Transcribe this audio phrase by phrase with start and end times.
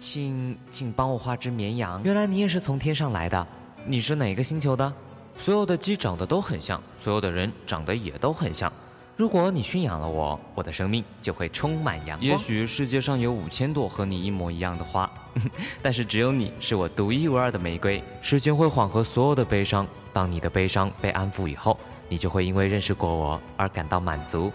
[0.00, 2.02] 请请帮我画只绵羊。
[2.02, 3.46] 原来你也是从天上来的，
[3.84, 4.90] 你是哪个星球的？
[5.36, 8.72] 所有的鸡长得都很像，所有的人长得也都很像。
[9.14, 12.22] 如果你驯养了我，我的生命就会充满阳光。
[12.22, 15.08] 也许世界上有五千朵和你一模一样的花，
[15.82, 18.02] 但是只有你是我独一无二的玫瑰。
[18.22, 21.78] 时间会缓和所有的悲伤，当你的悲伤被安抚以后，
[22.08, 24.50] 你就会因为认识过我而感到满足。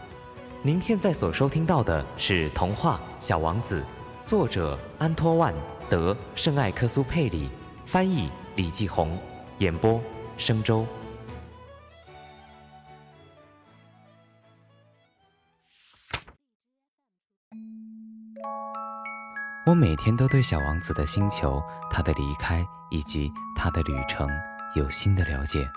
[0.64, 3.82] 您现在所收听到的是童话《小王子》，
[4.25, 5.53] 作者安托万·
[5.87, 7.47] 德·圣艾克苏佩里，
[7.85, 9.16] 翻译李继红，
[9.59, 10.02] 演播。
[10.35, 10.85] 生周。
[19.67, 21.61] 我每天都对小王子的星球、
[21.91, 24.27] 他的离开以及他的旅程
[24.75, 25.69] 有新的了解。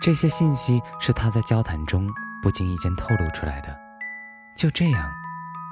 [0.00, 2.08] 这些信息是他在交谈中
[2.42, 3.76] 不经意间透露出来的。
[4.56, 5.12] 就这样，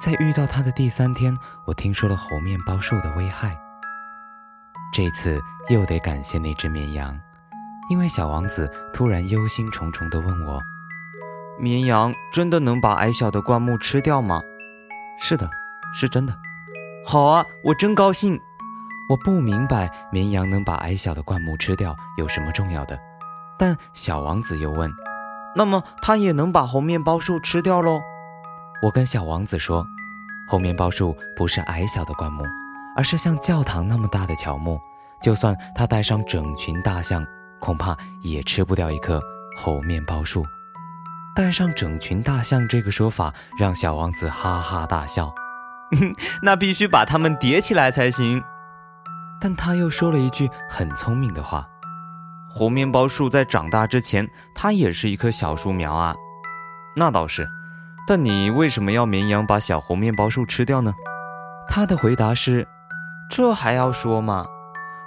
[0.00, 1.36] 在遇到他的第三天，
[1.66, 3.54] 我听说了猴面包树的危害。
[4.94, 7.14] 这次又得感谢那只绵羊。
[7.90, 10.58] 因为小王子突然忧心忡忡地问我
[11.60, 14.40] ：“绵羊真的能把矮小的灌木吃掉吗
[15.20, 15.50] ？”“是的，
[15.92, 16.34] 是真的。
[17.04, 18.40] ”“好啊，我真高兴。”
[19.10, 22.98] 我不明白绵羊能把矮小的灌木吃掉有什么重要的，
[23.58, 24.90] 但小王子又问
[25.54, 28.00] ：“那么它也能把猴面包树吃掉喽？”
[28.82, 29.86] 我跟小王子说
[30.48, 32.44] ：“猴面包树不是矮小的灌木，
[32.96, 34.80] 而是像教堂那么大的乔木，
[35.20, 37.24] 就算它带上整群大象。”
[37.60, 39.20] 恐怕也吃不掉一棵
[39.54, 40.42] 猴面包树。
[41.36, 45.30] 带上整群大象这个说法让小王子哈哈大笑。
[46.40, 48.42] 那必须把它们叠起来才行。
[49.42, 51.68] 但他又说了一句很聪明的话：
[52.48, 56.16] 猴面包树在长大之前，它也是一棵小树苗啊。
[56.96, 57.46] 那倒是。
[58.10, 60.92] 但你为什么要绵羊把小猴面包树吃掉呢？
[61.68, 62.66] 他的回答是：
[63.30, 64.44] 这还要说吗？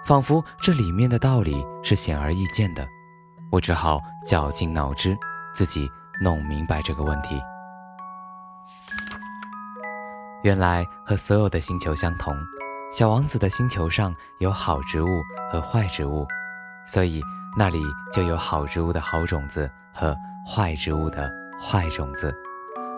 [0.05, 2.87] 仿佛这里面的道理是显而易见的，
[3.51, 5.17] 我只好绞尽脑汁，
[5.53, 7.41] 自己弄明白这个问题。
[10.43, 12.33] 原来和所有的星球相同，
[12.89, 15.21] 小王子的星球上有好植物
[15.51, 16.25] 和坏植物，
[16.85, 17.21] 所以
[17.57, 20.15] 那里就有好植物的好种子和
[20.47, 21.29] 坏植物的
[21.61, 22.33] 坏种子。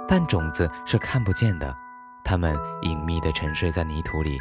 [0.08, 1.76] 但种子是看不见的，
[2.24, 4.38] 它们隐秘地沉睡在泥土里。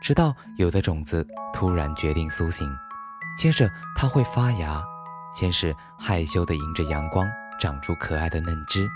[0.00, 2.70] 直到有的种子突然决定苏醒，
[3.36, 4.80] 接着它会发芽，
[5.32, 7.28] 先是害羞地迎着阳光
[7.60, 8.88] 长出可爱的嫩枝。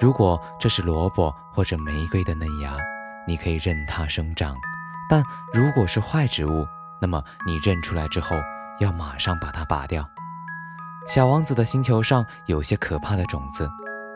[0.00, 2.76] 如果这是萝卜或者玫瑰的嫩芽，
[3.26, 4.54] 你可以任它生长；
[5.08, 6.66] 但如果是坏植物，
[6.98, 8.36] 那么你认出来之后
[8.80, 10.08] 要马上把它拔掉。
[11.06, 13.68] 小王子的星球上有些可怕的种子，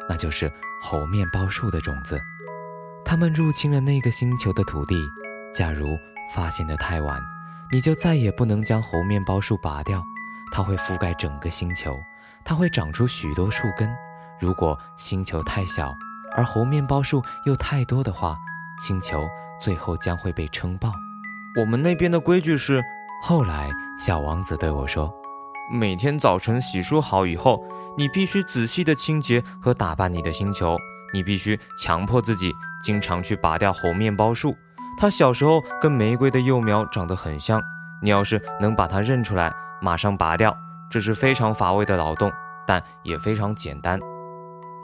[0.08, 0.52] 那就是
[0.82, 2.20] 猴面包树的种子，
[3.04, 4.94] 它们入侵了那个星球的土地。
[5.54, 5.98] 假如
[6.34, 7.20] 发现的太晚，
[7.72, 10.02] 你就再也不能将猴面包树拔掉，
[10.52, 11.98] 它会覆盖整个星球，
[12.44, 13.88] 它会长出许多树根。
[14.38, 15.96] 如果星球太小，
[16.36, 18.36] 而猴面包树又太多的话，
[18.80, 19.26] 星球
[19.58, 20.92] 最后将会被撑爆。
[21.58, 22.84] 我们那边的规矩是，
[23.22, 25.10] 后来小王子对我说，
[25.72, 27.64] 每天早晨洗漱好以后，
[27.98, 30.76] 你必须仔细的清洁和打扮你的星球，
[31.14, 32.52] 你必须强迫自己
[32.82, 34.54] 经常去拔掉猴面包树。
[34.98, 37.62] 它小时候跟玫瑰的幼苗长得很像，
[38.02, 40.54] 你要是能把它认出来，马上拔掉。
[40.90, 42.30] 这是非常乏味的劳动，
[42.66, 43.98] 但也非常简单。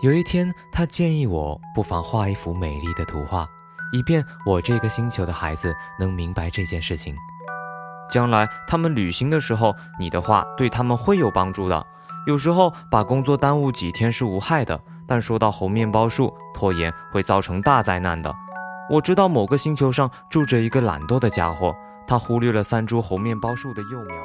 [0.02, 3.46] 有一天，他建议我不妨画一幅美丽的图画，
[3.92, 7.14] 以便我这个星球的孩子能明白这件事情。
[8.10, 11.86] 将来他们旅行的时候，你的画对他们会有帮助的。
[12.26, 18.32] 有时候把工作耽误几天是无害的，但说到猴面包树，拖延会造成大灾难的。
[18.90, 21.74] 我知道某个星球上住着一个懒惰的家伙，
[22.06, 24.16] 他忽略了三株猴面包树的幼苗。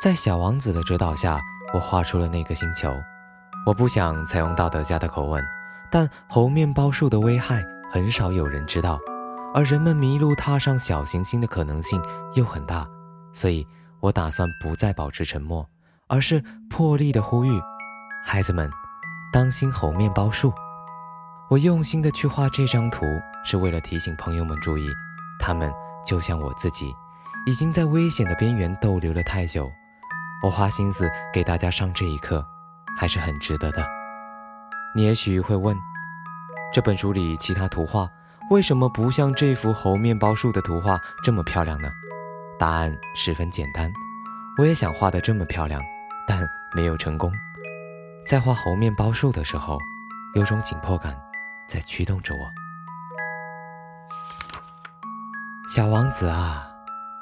[0.00, 1.40] 在小王子的指导下，
[1.72, 2.94] 我画出了那个星球。
[3.66, 5.42] 我不想采用道德家的口吻，
[5.90, 8.98] 但猴面包树的危害很少有人知道，
[9.54, 12.02] 而人们迷路踏上小行星的可能性
[12.34, 12.86] 又很大，
[13.32, 13.66] 所以
[14.00, 15.66] 我打算不再保持沉默，
[16.08, 17.60] 而是破例的呼吁：
[18.24, 18.70] 孩子们，
[19.32, 20.52] 当心猴面包树。
[21.50, 23.06] 我用心的去画这张图，
[23.44, 24.88] 是为了提醒朋友们注意，
[25.38, 25.72] 他们
[26.04, 26.94] 就像我自己，
[27.46, 29.70] 已经在危险的边缘逗留了太久。
[30.42, 32.44] 我花心思给大家上这一课，
[32.96, 33.84] 还是很值得的。
[34.94, 35.76] 你也许会问，
[36.72, 38.08] 这本书里其他图画
[38.50, 41.88] 为什么不像这幅猴面包树的图画这么漂亮呢？
[42.58, 43.90] 答案十分简单，
[44.58, 45.82] 我也想画得这么漂亮，
[46.26, 47.32] 但没有成功。
[48.26, 49.78] 在画猴面包树的时候，
[50.34, 51.16] 有种紧迫感。
[51.66, 52.40] 在驱动着我。
[55.66, 56.68] 小王子啊，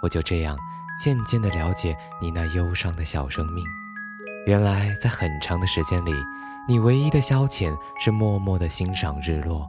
[0.02, 0.58] 我就这样
[0.99, 3.64] 渐渐地了解你那忧伤的小生命。
[4.49, 6.12] 原来在很长的时间里，
[6.69, 9.64] 你唯一的消遣是默默地欣赏日落。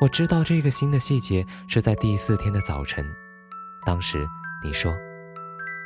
[0.00, 3.04] 我知道这个新的细节是在第四天的早晨，
[3.84, 4.24] 当时
[4.62, 4.96] 你说：“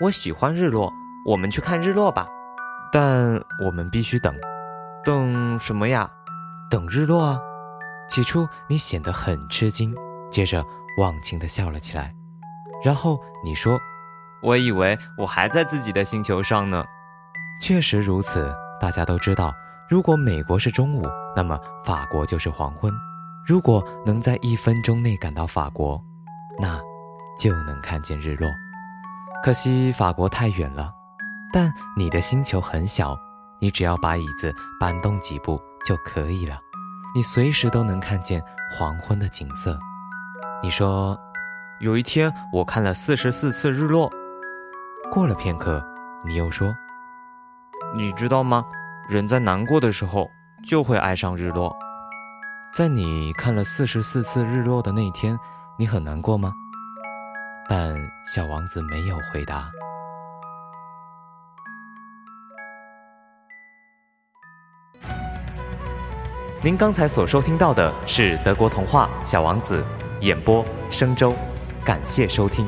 [0.02, 0.92] 我喜欢日落，
[1.24, 2.26] 我们去看日落吧。”
[2.98, 4.34] 但我们必须等，
[5.04, 6.10] 等什么呀？
[6.70, 7.38] 等日落啊！
[8.08, 9.94] 起初你显得很吃惊，
[10.30, 10.64] 接着
[10.96, 12.14] 忘情地笑了起来，
[12.82, 13.78] 然后你说
[14.42, 16.82] ：“我以为我还在自己的星球上呢。”
[17.60, 18.50] 确实如此，
[18.80, 19.54] 大家都知道，
[19.90, 21.06] 如果美国是中午，
[21.36, 22.90] 那么法国就是黄昏。
[23.46, 26.02] 如果能在一分钟内赶到法国，
[26.58, 26.80] 那
[27.38, 28.48] 就能看见日落。
[29.44, 30.94] 可惜法国太远了，
[31.56, 33.18] 但你的星球很小，
[33.58, 36.60] 你只要把椅子搬动几步就可以了，
[37.14, 39.78] 你随时都能看见黄昏的景色。
[40.62, 41.18] 你说，
[41.80, 44.12] 有一天我看了四十四次日落。
[45.10, 45.82] 过了片刻，
[46.26, 46.76] 你又说。
[47.94, 48.62] 你知道吗？
[49.08, 50.28] 人在难过的时候
[50.62, 51.74] 就会爱上日落。
[52.74, 55.38] 在你看了四十四次日落的那天，
[55.78, 56.52] 你很难过吗？
[57.66, 59.70] 但小王子没有回答。
[66.66, 69.84] 您刚才所收听到的是德国童话《小王子》，
[70.26, 71.32] 演播：生周，
[71.84, 72.66] 感谢收听。